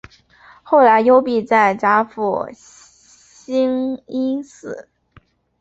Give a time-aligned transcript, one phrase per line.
[0.63, 4.89] 后来幽闭在甲府兴因寺。